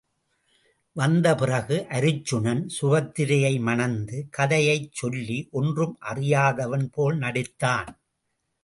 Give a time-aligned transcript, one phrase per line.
[0.95, 7.91] வந்த பிறகு அருச்சுனன் சுபத்திரையை மணந்த கதை யைச் சொல்லி ஒன்றும் அறியாதவன் போல் நடித்தான்.